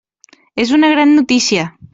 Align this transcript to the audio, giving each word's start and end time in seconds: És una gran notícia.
És 0.63 0.73
una 0.79 0.91
gran 0.95 1.15
notícia. 1.19 1.71